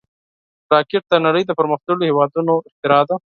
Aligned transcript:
راکټ 0.73 1.03
د 1.09 1.13
نړۍ 1.25 1.43
د 1.45 1.51
پرمختللو 1.59 2.07
هېوادونو 2.09 2.53
اختراع 2.67 3.03
ده 3.09 3.15